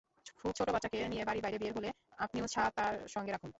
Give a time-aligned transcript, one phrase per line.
[0.39, 1.89] খুব ছোট বাচ্চাকে নিয়ে বাড়ির বাইরে বের হলে
[2.19, 3.49] আপনিও ছাতা সঙ্গে রাখুন।